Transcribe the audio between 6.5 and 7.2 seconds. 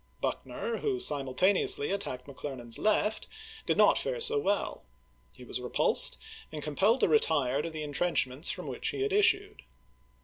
and compelled to